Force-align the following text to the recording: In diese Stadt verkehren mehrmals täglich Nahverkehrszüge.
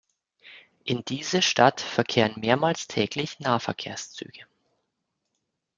In 0.83 1.05
diese 1.05 1.43
Stadt 1.43 1.79
verkehren 1.79 2.39
mehrmals 2.39 2.87
täglich 2.87 3.39
Nahverkehrszüge. 3.39 4.47